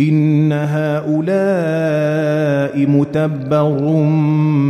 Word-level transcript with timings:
إن 0.00 0.52
هؤلاء 0.52 1.12
متبر 2.86 3.92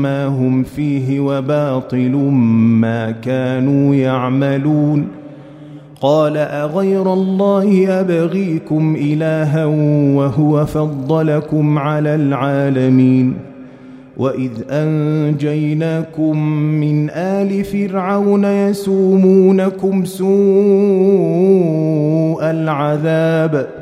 ما 0.03 0.27
هم 0.27 0.63
فيه 0.63 1.21
وباطل 1.21 2.17
ما 2.81 3.11
كانوا 3.11 3.95
يعملون. 3.95 5.07
قال 6.01 6.37
أغير 6.37 7.13
الله 7.13 8.01
أبغيكم 8.01 8.97
إلها 9.01 9.65
وهو 10.15 10.67
فضلكم 10.67 11.79
على 11.79 12.15
العالمين. 12.15 13.35
وإذ 14.17 14.51
أنجيناكم 14.71 16.39
من 16.81 17.11
آل 17.11 17.65
فرعون 17.65 18.45
يسومونكم 18.45 20.05
سوء 20.05 20.31
العذاب. 22.43 23.82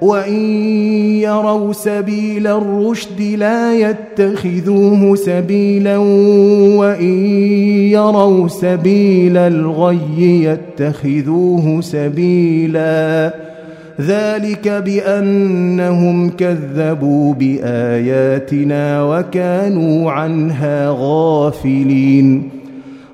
وإن 0.00 0.40
يروا 1.20 1.72
سبيل 1.72 2.46
الرشد 2.46 3.20
لا 3.20 3.74
يتخذوه 3.74 5.16
سبيلا 5.16 5.96
وإن 6.76 7.26
يروا 7.90 8.48
سبيل 8.48 9.36
الغي 9.36 10.44
يتخذوه 10.44 11.80
سبيلا 11.80 13.34
ذلك 14.00 14.68
بأنهم 14.68 16.30
كذبوا 16.30 17.34
بآياتنا 17.34 19.02
وكانوا 19.04 20.12
عنها 20.12 20.96
غافلين 20.98 22.56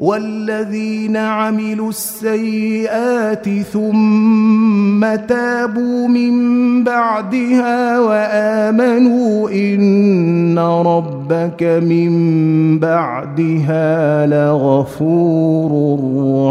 والذين 0.00 1.16
عملوا 1.16 1.88
السيئات 1.88 3.48
ثم 3.48 5.00
تابوا 5.28 6.08
من 6.08 6.84
بعدها 6.84 8.00
وامنوا 8.00 9.50
ان 9.50 10.58
ربك 10.58 11.62
من 11.62 12.78
بعدها 12.78 14.26
لغفور 14.26 16.00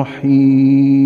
رحيم 0.01 1.05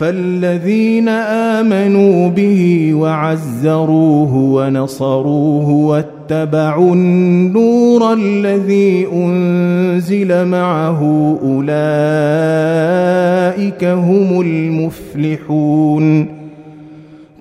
فالذين 0.00 1.08
آمنوا 1.08 2.28
به 2.28 2.90
وعزروه 2.94 4.34
ونصروه 4.34 5.70
واتبعوا 5.70 6.94
النور 6.94 8.12
الذي 8.12 9.06
أنزل 9.12 10.46
معه 10.46 11.02
أولئك 11.42 11.74
هم 13.84 14.40
المفلحون. 14.40 16.26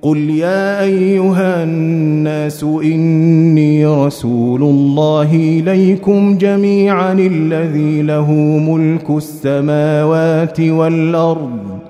قل 0.01 0.17
يا 0.29 0.81
أيها 0.81 1.63
الناس 1.63 2.63
إني 2.63 3.85
رسول 3.85 4.61
الله 4.63 5.35
إليكم 5.35 6.37
جميعا 6.37 7.13
الذي 7.13 8.01
له 8.01 8.31
ملك 8.69 9.09
السماوات 9.09 10.59
والأرض 10.59 11.88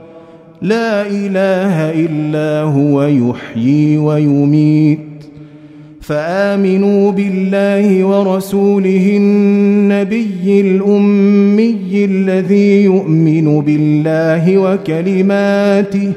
لا 0.61 1.07
إله 1.07 1.91
إلا 1.91 2.61
هو 2.61 3.03
يحيي 3.03 3.97
ويميت. 3.97 4.99
فآمنوا 6.01 7.11
بالله 7.11 8.03
ورسوله 8.05 9.17
النبي 9.17 10.61
الأمي 10.61 12.05
الذي 12.05 12.83
يؤمن 12.83 13.61
بالله 13.61 14.57
وكلماته 14.57 16.11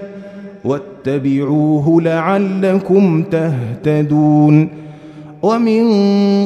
واتبعوه 0.64 2.02
لعلكم 2.02 3.22
تهتدون. 3.22 4.68
ومن 5.42 5.84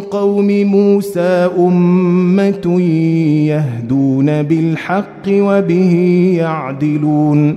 قوم 0.00 0.46
موسى 0.46 1.50
أمة 1.58 2.80
يهدون 3.46 4.42
بالحق 4.42 5.28
وبه 5.28 5.94
يعدلون. 6.38 7.56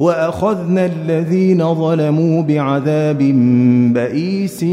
وأخذنا 0.00 0.86
الذين 0.86 1.74
ظلموا 1.74 2.42
بعذاب 2.42 3.18
بئيس 3.94 4.64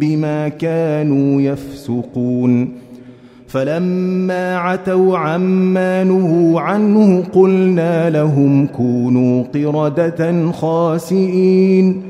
بما 0.00 0.48
كانوا 0.48 1.42
يفسقون. 1.42 2.68
فلما 3.48 4.56
عتوا 4.56 5.18
عما 5.18 6.04
نهوا 6.04 6.60
عنه 6.60 7.22
قلنا 7.34 8.10
لهم 8.10 8.66
كونوا 8.66 9.44
قردة 9.54 10.52
خاسئين. 10.52 12.09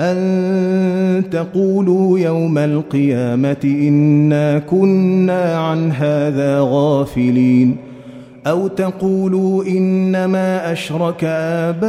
أن 0.00 1.30
تقولوا 1.30 2.18
يوم 2.18 2.58
القيامة 2.58 3.56
إنا 3.64 4.58
كنا 4.58 5.58
عن 5.58 5.92
هذا 5.92 6.58
غافلين. 6.60 7.76
أو 8.46 8.66
تقولوا 8.66 9.64
إنما 9.64 10.72
أشرك 10.72 11.24
آباؤنا 11.24 11.86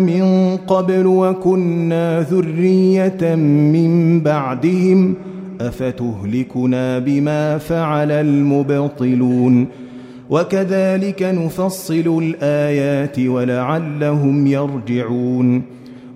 من 0.00 0.56
قبل 0.56 1.06
وكنا 1.06 2.20
ذرية 2.20 3.34
من 3.34 4.20
بعدهم. 4.20 5.14
أفتهلكنا 5.60 6.98
بما 6.98 7.58
فعل 7.58 8.12
المبطلون. 8.12 9.66
وكذلك 10.30 11.22
نفصل 11.22 12.22
الآيات 12.22 13.18
ولعلهم 13.18 14.46
يرجعون. 14.46 15.79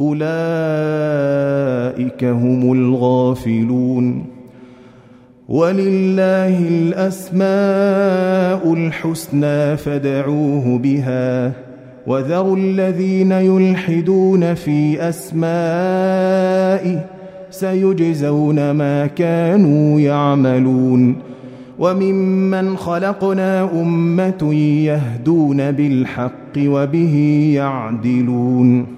أولئك 0.00 0.24
هم 2.24 2.72
الغافلون 2.72 4.24
ولله 5.48 6.58
الأسماء 6.68 7.42
الحسنى 8.74 9.76
فادعوه 9.76 10.78
بها 10.78 11.52
وذروا 12.06 12.56
الذين 12.56 13.32
يلحدون 13.32 14.54
في 14.54 15.08
أسمائه 15.08 17.04
سيجزون 17.50 18.70
ما 18.70 19.06
كانوا 19.06 20.00
يعملون 20.00 21.16
وممن 21.78 22.76
خلقنا 22.76 23.70
أمة 23.82 24.54
يهدون 24.84 25.72
بالحق 25.72 26.58
وبه 26.58 27.50
يعدلون 27.54 28.97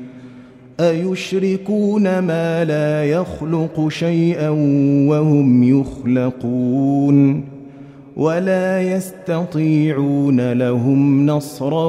أيشركون 0.79 2.19
ما 2.19 2.65
لا 2.65 3.05
يخلق 3.05 3.87
شيئا 3.87 4.49
وهم 5.09 5.63
يخلقون 5.63 7.43
ولا 8.15 8.81
يستطيعون 8.81 10.53
لهم 10.53 11.25
نصرا 11.25 11.87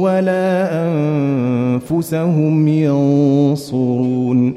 ولا 0.00 0.68
أنفسهم 0.86 2.68
ينصرون 2.68 4.54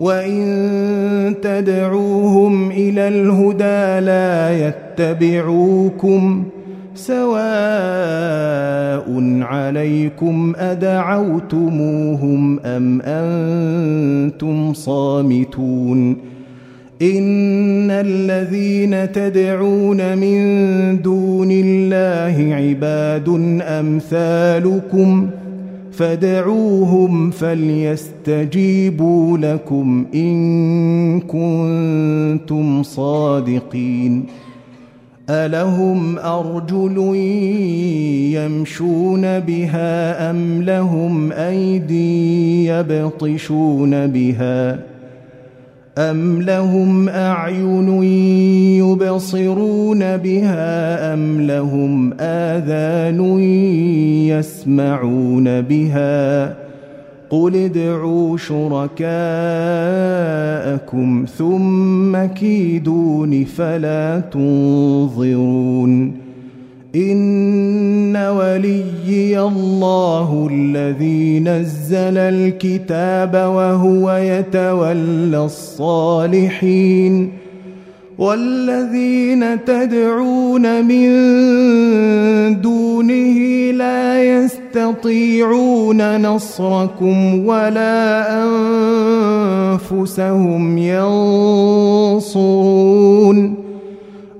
وإن 0.00 1.34
تدعوهم 1.42 2.70
إلى 2.70 3.08
الهدى 3.08 4.06
لا 4.06 4.66
يتبعوكم 4.68 6.44
سواء 6.94 7.44
عليكم 9.42 10.52
أدعوتموهم 10.56 12.60
أم 12.60 13.02
أنتم 13.02 14.72
صامتون 14.72 16.16
إن 17.02 17.90
الذين 17.90 19.12
تدعون 19.12 20.18
من 20.18 21.02
دون 21.02 21.48
الله 21.50 22.54
عباد 22.54 23.28
أمثالكم 23.62 25.30
فدعوهم 25.92 27.30
فليستجيبوا 27.30 29.38
لكم 29.38 30.06
إن 30.14 31.20
كنتم 31.20 32.82
صادقين 32.82 34.24
الهم 35.30 36.18
ارجل 36.18 37.16
يمشون 38.34 39.40
بها 39.40 40.30
ام 40.30 40.62
لهم 40.62 41.32
ايدي 41.32 42.66
يبطشون 42.66 44.06
بها 44.06 44.78
أم 45.98 46.42
لهم 46.42 47.08
أعين 47.08 48.02
يبصرون 48.82 50.16
بها 50.16 51.14
أم 51.14 51.40
لهم 51.40 52.14
آذان 52.20 53.40
يسمعون 54.28 55.60
بها 55.60 56.63
قل 57.34 57.56
ادعوا 57.56 58.36
شركاءكم 58.36 59.14
ثم 61.38 62.24
كيدون 62.24 63.44
فلا 63.44 64.22
تنظرون 64.32 66.14
ان 66.96 68.16
وليي 68.16 69.40
الله 69.40 70.48
الذي 70.50 71.40
نزل 71.40 72.18
الكتاب 72.18 73.34
وهو 73.34 74.12
يتولى 74.12 75.44
الصالحين 75.44 77.32
والذين 78.18 79.64
تدعون 79.64 80.84
من 80.84 81.10
دونه 82.60 83.63
لا 83.78 84.24
يستطيعون 84.24 86.00
نصركم 86.22 87.46
ولا 87.46 88.24
أنفسهم 89.72 90.78
ينصرون. 90.78 92.34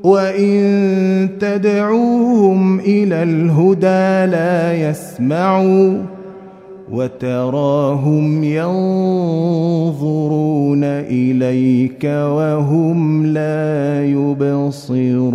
وإن 0.05 1.29
تدعوهم 1.41 2.81
إلى 2.81 3.23
الهدى 3.23 4.31
لا 4.33 4.91
يسمعوا 4.91 6.03
وتراهم 6.93 8.45
ينظرون 8.45 9.95
إليك 10.85 12.05
وهم 12.05 13.27
لا 13.27 14.05
يبصرون. 14.05 15.35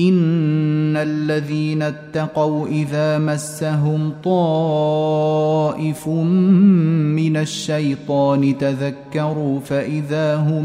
إن 0.00 0.96
الذين 0.96 1.82
اتقوا 1.82 2.66
إذا 2.66 3.18
مسهم 3.18 4.12
طائف 4.24 6.08
من 6.08 7.36
الشيطان 7.36 8.58
تذكروا 8.58 9.60
فإذا 9.60 10.36
هم 10.36 10.64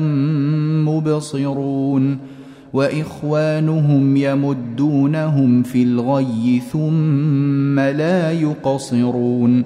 مبصرون 0.89 2.17
وإخوانهم 2.73 4.17
يمدونهم 4.17 5.63
في 5.63 5.83
الغي 5.83 6.61
ثم 6.71 7.79
لا 7.79 8.31
يقصرون 8.31 9.63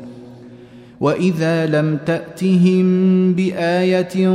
وإذا 1.00 1.66
لم 1.66 1.98
تأتهم 2.06 2.86
بآية 3.34 4.30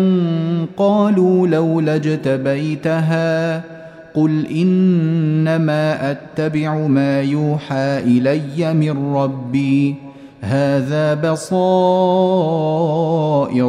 قالوا 0.77 1.47
لولا 1.47 1.95
اجتبيتها 1.97 3.80
قل 4.15 4.47
انما 4.47 6.11
اتبع 6.11 6.87
ما 6.87 7.21
يوحى 7.21 7.99
الي 7.99 8.75
من 8.75 9.15
ربي 9.15 9.95
هذا 10.41 11.15
بصائر 11.15 12.15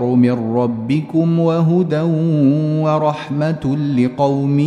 من 0.06 0.56
ربكم 0.56 1.39
وهدى 1.39 2.01
ورحمه 2.82 3.77
لقوم 3.97 4.60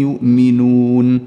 يؤمنون 0.00 1.20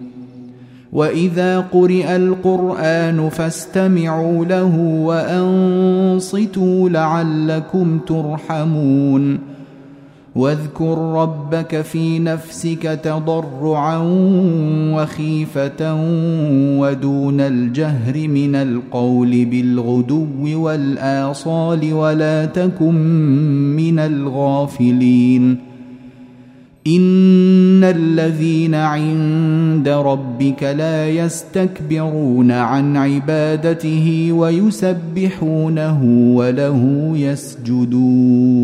واذا 0.93 1.59
قرئ 1.59 2.15
القران 2.15 3.29
فاستمعوا 3.29 4.45
له 4.45 4.77
وانصتوا 5.05 6.89
لعلكم 6.89 7.99
ترحمون 7.99 9.39
واذكر 10.35 10.97
ربك 10.97 11.81
في 11.81 12.19
نفسك 12.19 12.99
تضرعا 13.03 13.97
وخيفة 14.95 15.95
ودون 16.79 17.41
الجهر 17.41 18.27
من 18.27 18.55
القول 18.55 19.45
بالغدو 19.45 20.63
والآصال 20.63 21.93
ولا 21.93 22.45
تكن 22.45 22.95
من 23.75 23.99
الغافلين. 23.99 25.57
إن 26.87 27.83
الذين 27.83 28.75
عند 28.75 29.87
ربك 29.87 30.63
لا 30.63 31.09
يستكبرون 31.09 32.51
عن 32.51 32.97
عبادته 32.97 34.31
ويسبحونه 34.31 36.03
وله 36.35 37.11
يسجدون. 37.15 38.63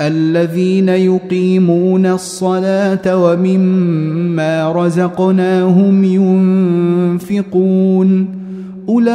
الذين 0.00 0.88
يقيمون 0.88 2.06
الصلاة 2.06 3.24
ومما 3.24 4.72
رزقناهم 4.72 6.04
ينفقون 7.24 8.28
أولئك 8.88 9.08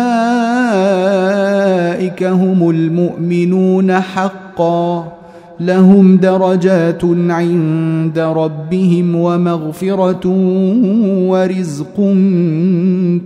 هم 2.24 2.70
المؤمنون 2.70 3.92
حقا 3.94 5.12
لهم 5.60 6.18
درجات 6.18 7.06
عند 7.30 8.20
ربهم 8.20 9.16
ومغفرة 9.16 10.28
ورزق 11.28 11.96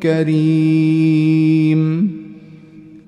كريم. 0.04 1.36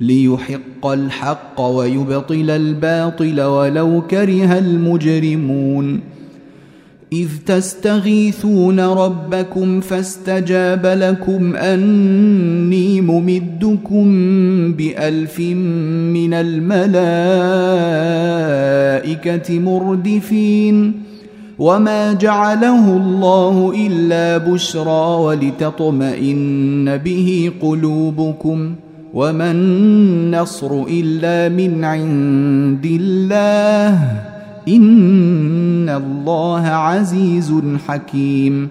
ليحق 0.00 0.86
الحق 0.86 1.60
ويبطل 1.60 2.50
الباطل 2.50 3.40
ولو 3.40 4.02
كره 4.10 4.58
المجرمون. 4.58 6.00
إذ 7.12 7.28
تستغيثون 7.46 8.80
ربكم 8.80 9.80
فاستجاب 9.80 10.86
لكم 10.86 11.56
أني 11.56 13.00
ممدكم 13.00 14.06
بألف 14.72 15.40
من 15.40 16.34
الملائكة 16.34 16.80
مردفين. 19.58 20.92
وما 21.58 22.12
جعله 22.12 22.96
الله 22.96 23.72
إلا 23.86 24.38
بشرى 24.38 25.16
ولتطمئن 25.20 26.96
به 26.96 27.50
قلوبكم. 27.62 28.74
وما 29.14 29.50
النصر 29.50 30.82
الا 30.88 31.48
من 31.48 31.84
عند 31.84 32.86
الله 32.86 33.94
ان 34.68 35.88
الله 35.88 36.66
عزيز 36.66 37.54
حكيم 37.88 38.70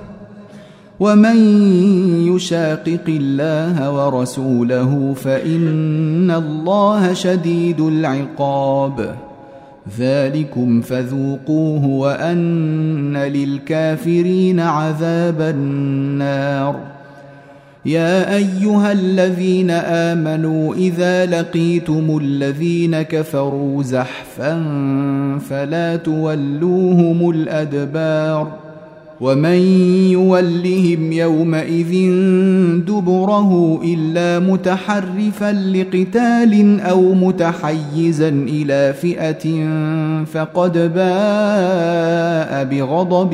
ومن 1.01 1.37
يشاقق 2.35 3.07
الله 3.07 3.91
ورسوله 3.91 5.13
فان 5.13 6.31
الله 6.31 7.13
شديد 7.13 7.81
العقاب 7.81 9.15
ذلكم 9.99 10.81
فذوقوه 10.81 11.85
وان 11.85 13.17
للكافرين 13.17 14.59
عذاب 14.59 15.41
النار. 15.41 16.79
يا 17.85 18.35
ايها 18.35 18.91
الذين 18.91 19.71
امنوا 19.71 20.75
اذا 20.75 21.25
لقيتم 21.25 22.19
الذين 22.21 23.01
كفروا 23.01 23.83
زحفا 23.83 24.53
فلا 25.49 25.95
تولوهم 25.95 27.29
الادبار. 27.29 28.70
ومن 29.21 29.57
يولهم 30.11 31.11
يومئذ 31.11 31.91
دبره 32.87 33.81
الا 33.83 34.39
متحرفا 34.39 35.51
لقتال 35.51 36.81
أو 36.81 37.13
متحيزا 37.13 38.29
إلى 38.29 38.93
فئه 38.93 39.67
فقد 40.25 40.73
باء 40.73 42.63
بغضب 42.63 43.33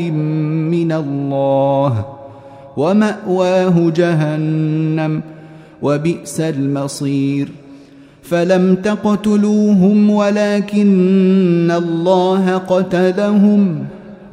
من 0.72 0.92
الله 0.92 2.06
وماواه 2.78 3.90
جهنم 3.96 5.22
وبئس 5.82 6.42
المصير 6.42 7.48
فلم 8.24 8.76
تقتلوهم 8.76 10.10
ولكن 10.10 11.72
الله 11.72 12.58
قتلهم 12.58 13.86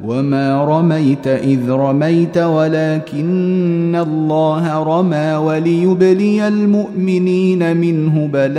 وما 0.03 0.65
رميت 0.65 1.27
اذ 1.27 1.71
رميت 1.71 2.37
ولكن 2.37 3.95
الله 3.95 4.83
رمى 4.83 5.33
وليبلي 5.35 6.47
المؤمنين 6.47 7.77
منه 7.77 8.29
بلاء 8.33 8.55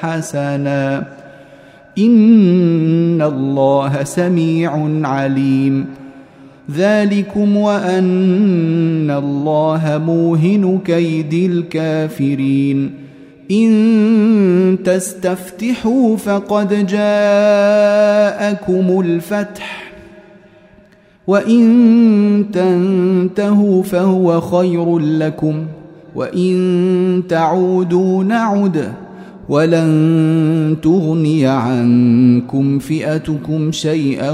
حسنا 0.00 1.06
ان 1.98 3.22
الله 3.22 4.04
سميع 4.04 4.88
عليم 5.04 5.86
ذلكم 6.70 7.56
وان 7.56 9.10
الله 9.10 10.02
موهن 10.06 10.78
كيد 10.84 11.50
الكافرين 11.50 12.99
إن 13.50 14.78
تستفتحوا 14.84 16.16
فقد 16.16 16.86
جاءكم 16.86 17.00
الفتح 19.00 19.92
وإن 21.26 22.46
تنتهوا 22.52 23.82
فهو 23.82 24.40
خير 24.40 24.98
لكم 24.98 25.64
وإن 26.14 27.22
تعودوا 27.28 28.24
نعد 28.24 28.92
ولن 29.48 30.76
تغني 30.82 31.46
عنكم 31.46 32.78
فئتكم 32.78 33.72
شيئا 33.72 34.30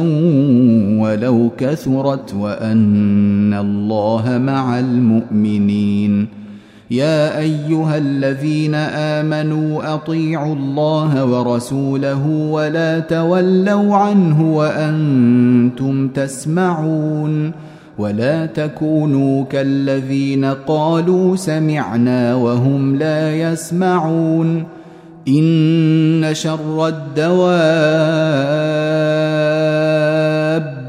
ولو 1.00 1.50
كثرت 1.59 2.35
وأن 2.35 3.55
الله 3.55 4.38
مع 4.38 4.79
المؤمنين. 4.79 6.45
يا 6.90 7.38
أيها 7.38 7.99
الذين 7.99 8.75
آمنوا 8.75 9.94
أطيعوا 9.94 10.55
الله 10.55 11.25
ورسوله 11.25 12.27
ولا 12.27 12.99
تولوا 12.99 13.96
عنه 13.96 14.57
وأنتم 14.57 16.09
تسمعون 16.09 17.53
ولا 17.99 18.46
تكونوا 18.46 19.44
كالذين 19.44 20.44
قالوا 20.44 21.37
سمعنا 21.37 22.35
وهم 22.35 22.96
لا 22.96 23.37
يسمعون 23.37 24.64
إن 25.29 26.29
شر 26.33 26.88
الدواب 26.88 28.57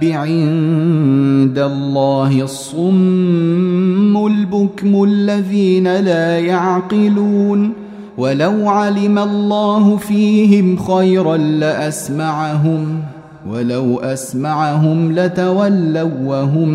عند 0.03 1.59
الله 1.59 2.41
الصم 2.43 4.25
البكم 4.27 5.03
الذين 5.03 5.95
لا 5.97 6.39
يعقلون 6.39 7.73
ولو 8.17 8.69
علم 8.69 9.19
الله 9.19 9.97
فيهم 9.97 10.77
خيرا 10.77 11.37
لاسمعهم 11.37 13.01
ولو 13.49 13.99
اسمعهم 13.99 15.11
لتولوا 15.11 16.11
وهم 16.25 16.69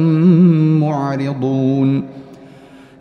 معرضون 0.81 2.05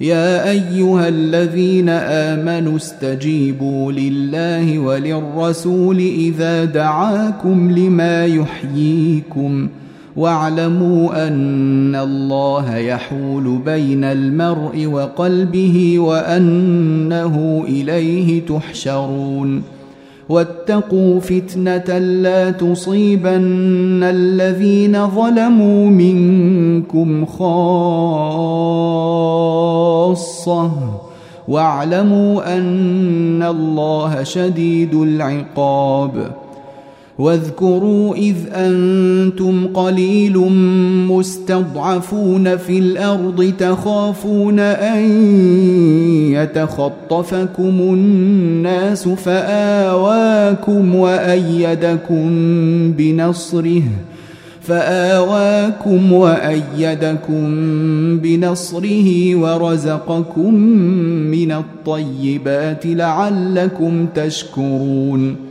يا 0.02 0.50
ايها 0.50 1.08
الذين 1.08 1.90
امنوا 1.90 2.76
استجيبوا 2.76 3.92
لله 3.92 4.80
وللرسول 4.80 5.98
اذا 5.98 6.66
دعاكم 6.66 7.72
لما 7.72 8.26
يحييكم 8.26 9.68
واعلموا 10.16 11.28
أن 11.28 11.96
الله 11.96 12.78
يحول 12.78 13.60
بين 13.66 14.04
المرء 14.04 14.86
وقلبه 14.86 16.00
وأنه 16.00 17.66
إليه 17.68 18.46
تحشرون. 18.46 19.64
واتقوا 20.30 21.20
فتنة 21.20 21.98
لا 21.98 22.52
تصيبن 22.52 24.04
الذين 24.04 25.08
ظلموا 25.08 25.90
منكم 25.90 27.26
خاصة. 27.26 27.52
واعلموا 31.48 32.58
أن 32.58 33.44
الله 33.44 34.24
شديد 34.24 34.94
العقاب. 34.94 36.41
واذكروا 37.22 38.16
إذ 38.16 38.36
أنتم 38.54 39.68
قليل 39.68 40.38
مستضعفون 41.08 42.58
في 42.58 42.80
الأرض 42.80 43.54
تخافون 43.60 44.60
أن 44.60 45.02
يتخطفكم 46.32 47.80
الناس 47.80 49.08
فآواكم 49.08 50.96
وأيدكم 50.96 52.30
بنصره 52.98 53.84
فآواكم 54.62 56.14
وأيدكم 56.14 57.46
بنصره 58.18 59.36
ورزقكم 59.36 60.54
من 61.32 61.52
الطيبات 61.52 62.86
لعلكم 62.86 64.06
تشكرون 64.16 65.51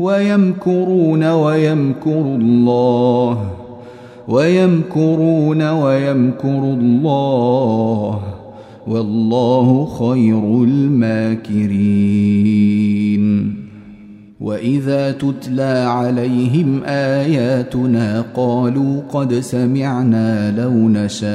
ويمكرون 0.00 1.24
ويمكر 1.32 2.20
الله. 2.20 3.50
ويمكرون 4.28 5.70
ويمكر 5.70 6.58
الله. 6.58 8.20
والله 8.88 9.84
خير 9.84 10.62
الماكرين. 10.64 11.60
واذا 14.40 15.12
تتلى 15.12 15.84
عليهم 15.88 16.84
اياتنا 16.84 18.24
قالوا 18.34 19.02
قد 19.08 19.34
سمعنا 19.34 20.60
لو 20.60 20.88
نشاء 20.88 21.30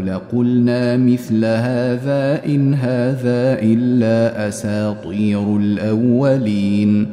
لقلنا 0.00 0.96
مثل 0.96 1.44
هذا 1.44 2.44
ان 2.46 2.74
هذا 2.74 3.58
الا 3.62 4.48
اساطير 4.48 5.56
الاولين 5.56 7.06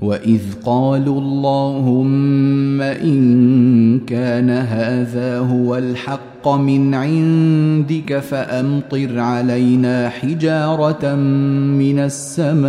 واذ 0.00 0.42
قالوا 0.64 1.20
اللهم 1.20 2.80
ان 2.80 4.00
كان 4.00 4.50
هذا 4.50 5.38
هو 5.38 5.76
الحق 5.76 6.33
من 6.48 6.94
عندك 6.94 8.18
فأمطر 8.18 9.18
علينا 9.18 10.08
حجارة 10.08 11.14
من 11.14 11.98
السماء 11.98 12.64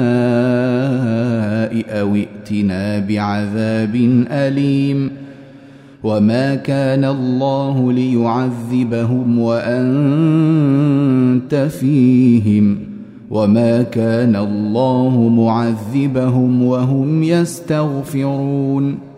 أو 1.99 2.15
ائتنا 2.15 2.99
بعذاب 2.99 3.95
أليم 4.31 5.11
وما 6.03 6.55
كان 6.55 7.05
الله 7.05 7.91
ليعذبهم 7.91 9.39
وأنت 9.39 10.75
فيهم 11.55 12.77
وما 13.29 13.81
كان 13.81 14.35
الله 14.35 15.29
معذبهم 15.29 16.63
وهم 16.63 17.23
يستغفرون 17.23 19.14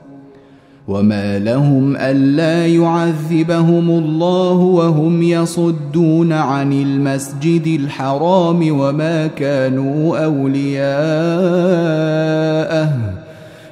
وما 0.88 1.39
لهم 1.39 1.97
الا 1.97 2.67
يعذبهم 2.67 3.89
الله 3.89 4.54
وهم 4.54 5.23
يصدون 5.23 6.34
عن 6.34 6.73
المسجد 6.73 7.80
الحرام 7.82 8.80
وما 8.80 9.28
كانوا 9.28 10.17
اولياءه 10.17 10.88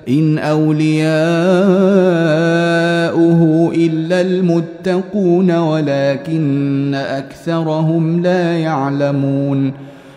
ان 0.09 0.37
اولياؤه 0.37 1.05
الا 3.75 4.21
المتقون 4.21 5.51
ولكن 5.51 6.95
اكثرهم 6.95 8.21
لا 8.21 8.57
يعلمون 8.57 9.73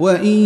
وإن 0.00 0.38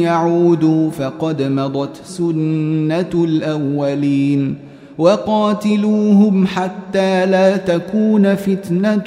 يعودوا 0.00 0.90
فقد 0.90 1.42
مضت 1.42 1.96
سنة 2.04 3.24
الأولين 3.24 4.54
وقاتلوهم 4.98 6.46
حتى 6.46 7.26
لا 7.26 7.56
تكون 7.56 8.34
فتنة 8.34 9.04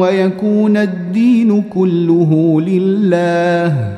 ويكون 0.00 0.76
الدين 0.76 1.62
كله 1.62 2.60
لله. 2.60 3.92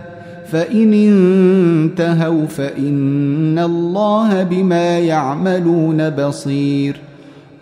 فإن 0.50 0.92
انتهوا 0.92 2.46
فإن 2.46 3.58
الله 3.58 4.42
بما 4.42 4.98
يعملون 4.98 6.10
بصير. 6.10 6.96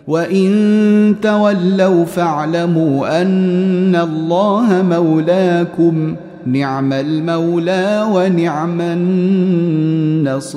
وإن 0.07 1.15
تولوا 1.21 2.05
فاعلموا 2.05 3.21
أن 3.21 3.95
الله 3.95 4.81
مولاكم 4.81 6.15
نعم 6.51 6.93
المولى 6.93 8.07
ونعم 8.11 8.81
النصير. 8.81 10.47